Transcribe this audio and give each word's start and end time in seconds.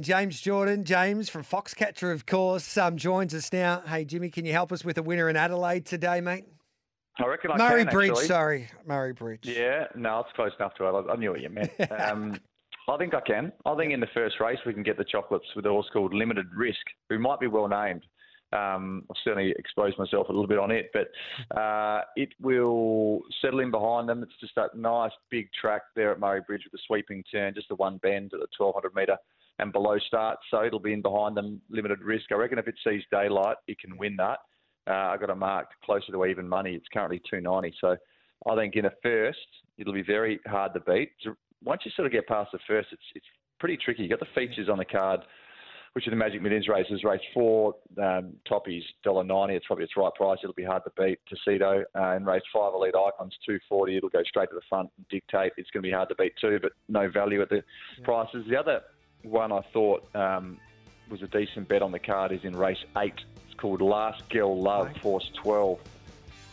James 0.00 0.40
Jordan, 0.40 0.82
James 0.82 1.28
from 1.28 1.44
Foxcatcher, 1.44 2.12
of 2.12 2.26
course, 2.26 2.76
um, 2.76 2.96
joins 2.96 3.32
us 3.32 3.52
now. 3.52 3.80
Hey, 3.86 4.04
Jimmy, 4.04 4.28
can 4.28 4.44
you 4.44 4.50
help 4.50 4.72
us 4.72 4.84
with 4.84 4.98
a 4.98 5.02
winner 5.04 5.28
in 5.28 5.36
Adelaide 5.36 5.86
today, 5.86 6.20
mate? 6.20 6.46
I 7.20 7.26
reckon 7.26 7.52
I 7.52 7.58
Murray 7.58 7.84
can, 7.84 7.92
Bridge, 7.92 8.10
actually. 8.10 8.26
sorry. 8.26 8.68
Murray 8.84 9.12
Bridge. 9.12 9.42
Yeah, 9.44 9.86
no, 9.94 10.18
it's 10.18 10.32
close 10.34 10.50
enough 10.58 10.74
to 10.78 10.86
it. 10.88 11.06
I, 11.08 11.12
I 11.12 11.16
knew 11.16 11.30
what 11.30 11.40
you 11.40 11.48
meant. 11.48 11.70
Um, 11.90 12.40
I 12.86 12.98
think 12.98 13.14
I 13.14 13.20
can. 13.20 13.50
I 13.64 13.74
think 13.76 13.92
in 13.92 14.00
the 14.00 14.08
first 14.12 14.40
race 14.40 14.58
we 14.66 14.74
can 14.74 14.82
get 14.82 14.98
the 14.98 15.04
chocolates 15.04 15.46
with 15.56 15.64
a 15.64 15.70
horse 15.70 15.86
called 15.90 16.12
Limited 16.12 16.46
Risk, 16.54 16.84
who 17.08 17.18
might 17.18 17.40
be 17.40 17.46
well 17.46 17.68
named. 17.68 18.04
Um, 18.52 19.04
I've 19.10 19.16
certainly 19.24 19.54
exposed 19.58 19.96
myself 19.98 20.28
a 20.28 20.32
little 20.32 20.46
bit 20.46 20.58
on 20.58 20.70
it, 20.70 20.90
but 20.92 21.08
uh, 21.58 22.02
it 22.16 22.28
will 22.42 23.20
settle 23.40 23.60
in 23.60 23.70
behind 23.70 24.08
them. 24.08 24.22
It's 24.22 24.38
just 24.38 24.54
that 24.56 24.76
nice 24.76 25.12
big 25.30 25.48
track 25.58 25.82
there 25.96 26.12
at 26.12 26.20
Murray 26.20 26.42
Bridge 26.46 26.62
with 26.64 26.78
a 26.78 26.82
sweeping 26.86 27.24
turn, 27.32 27.54
just 27.54 27.68
the 27.68 27.76
one 27.76 27.96
bend 27.98 28.32
at 28.34 28.40
the 28.40 28.48
1200 28.58 28.94
metre 28.94 29.16
and 29.58 29.72
below 29.72 29.98
start. 30.06 30.38
So 30.50 30.64
it'll 30.64 30.80
be 30.80 30.92
in 30.92 31.02
behind 31.02 31.36
them, 31.36 31.60
limited 31.70 32.00
risk. 32.00 32.26
I 32.32 32.34
reckon 32.34 32.58
if 32.58 32.68
it 32.68 32.74
sees 32.84 33.02
daylight, 33.10 33.56
it 33.68 33.78
can 33.78 33.96
win 33.96 34.16
that. 34.16 34.38
Uh, 34.86 35.12
I 35.12 35.16
got 35.16 35.30
a 35.30 35.34
mark 35.34 35.68
closer 35.84 36.12
to 36.12 36.26
even 36.26 36.48
money. 36.48 36.74
It's 36.74 36.86
currently 36.92 37.22
290. 37.30 37.76
So 37.80 37.96
I 38.46 38.56
think 38.56 38.76
in 38.76 38.86
a 38.86 38.92
first, 39.02 39.38
it'll 39.78 39.94
be 39.94 40.02
very 40.02 40.40
hard 40.46 40.74
to 40.74 40.80
beat. 40.80 41.10
Once 41.62 41.82
you 41.84 41.90
sort 41.96 42.06
of 42.06 42.12
get 42.12 42.26
past 42.26 42.52
the 42.52 42.58
first, 42.66 42.88
it's 42.92 43.02
it's 43.14 43.26
pretty 43.58 43.78
tricky. 43.82 44.02
You 44.02 44.08
got 44.08 44.20
the 44.20 44.26
features 44.34 44.68
on 44.68 44.76
the 44.76 44.84
card, 44.84 45.20
which 45.94 46.06
are 46.06 46.10
the 46.10 46.16
Magic 46.16 46.42
Millions 46.42 46.68
races. 46.68 47.02
Race 47.02 47.22
four, 47.32 47.74
um, 48.02 48.34
Toppy's 48.46 48.82
dollar 49.02 49.24
ninety. 49.24 49.54
It's 49.54 49.66
probably 49.66 49.84
its 49.84 49.96
right 49.96 50.12
price. 50.14 50.38
It'll 50.42 50.54
be 50.54 50.64
hard 50.64 50.82
to 50.84 51.02
beat. 51.02 51.18
Tuxedo 51.30 51.84
uh, 51.94 52.10
and 52.10 52.26
race 52.26 52.42
five, 52.52 52.74
Elite 52.74 52.94
Icons 52.94 53.34
two 53.46 53.58
forty. 53.66 53.96
It'll 53.96 54.10
go 54.10 54.22
straight 54.24 54.50
to 54.50 54.54
the 54.54 54.62
front 54.68 54.90
and 54.98 55.08
dictate. 55.08 55.52
It's 55.56 55.70
going 55.70 55.82
to 55.82 55.88
be 55.88 55.92
hard 55.92 56.10
to 56.10 56.14
beat 56.16 56.34
too, 56.38 56.58
but 56.60 56.72
no 56.88 57.10
value 57.10 57.40
at 57.40 57.48
the 57.48 57.62
prices. 58.02 58.44
The 58.50 58.56
other 58.56 58.82
one 59.24 59.52
I 59.52 59.60
thought 59.72 60.04
um, 60.14 60.58
was 61.10 61.22
a 61.22 61.26
decent 61.26 61.68
bet 61.68 61.82
on 61.82 61.92
the 61.92 61.98
card 61.98 62.32
is 62.32 62.44
in 62.44 62.56
race 62.56 62.84
eight. 62.96 63.14
It's 63.46 63.54
called 63.58 63.80
Last 63.80 64.28
Girl 64.28 64.60
Love, 64.60 64.86
Right. 64.88 64.98
Force 64.98 65.30
12. 65.34 65.80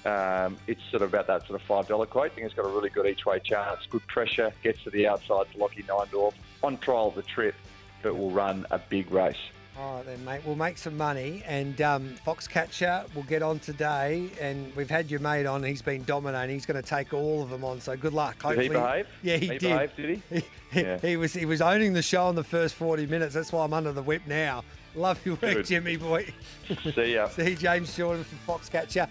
Um, 0.04 0.58
it's 0.66 0.82
sort 0.90 1.04
of 1.04 1.14
about 1.14 1.28
that 1.28 1.46
sort 1.46 1.62
of 1.62 1.68
five 1.68 1.88
dollar 1.88 2.08
quote. 2.08 2.32
I 2.32 2.36
think 2.36 2.46
it's 2.48 2.56
got 2.56 2.66
a 2.66 2.70
really 2.70 2.90
good 2.90 3.06
each 3.06 3.26
way 3.26 3.40
chance. 3.40 3.86
Good 3.88 4.06
pressure, 4.08 4.52
gets 4.64 4.84
to 4.84 4.90
the 4.90 5.08
outside 5.08 5.52
to 5.52 5.58
Lockie 5.60 5.84
Neindorf 5.84 6.34
on 6.64 6.78
trial 6.78 7.10
of 7.10 7.16
the 7.16 7.22
trip, 7.22 7.54
but 8.02 8.18
will 8.18 8.32
run 8.32 8.66
a 8.72 8.80
big 8.80 9.12
race. 9.12 9.36
All 9.82 9.96
right, 9.96 10.06
then, 10.06 10.24
mate. 10.24 10.42
We'll 10.46 10.56
make 10.56 10.78
some 10.78 10.96
money. 10.96 11.42
And 11.48 11.82
um, 11.82 12.14
Foxcatcher 12.26 13.04
will 13.16 13.24
get 13.24 13.42
on 13.42 13.58
today. 13.58 14.30
And 14.40 14.72
we've 14.76 14.90
had 14.90 15.10
your 15.10 15.20
mate 15.22 15.48
on. 15.48 15.64
He's 15.64 15.82
been 15.82 16.04
dominating. 16.04 16.54
He's 16.56 16.68
going 16.68 16.80
to 16.82 16.88
take 16.88 17.14
all 17.16 17.42
of 17.42 17.50
them 17.50 17.64
on. 17.64 17.82
So 17.82 17.98
good 17.98 18.14
luck. 18.14 18.44
Did 18.44 18.60
he 18.60 18.70
behave? 18.70 19.08
Yeah, 19.24 19.38
he, 19.38 19.48
He 19.48 19.58
did. 19.58 19.62
behaved, 19.62 19.96
did 19.98 20.22
he? 20.30 20.36
He, 20.72 20.82
Yeah. 20.82 21.00
he 21.00 21.18
was 21.18 21.34
he 21.34 21.46
was 21.46 21.62
owning 21.62 21.94
the 21.94 22.02
show 22.04 22.30
in 22.30 22.36
the 22.36 22.44
first 22.44 22.76
40 22.76 23.08
minutes. 23.08 23.34
That's 23.34 23.52
why 23.52 23.64
I'm 23.66 23.74
under 23.74 23.92
the 23.92 24.04
whip 24.04 24.22
now. 24.28 24.64
Love 24.94 25.20
your 25.26 25.36
work, 25.42 25.66
Jimmy 25.66 25.96
boy. 25.98 26.28
See 26.94 27.14
ya. 27.16 27.28
See 27.30 27.56
James 27.56 27.96
Jordan 27.96 28.24
from 28.24 28.38
Foxcatcher. 28.60 29.08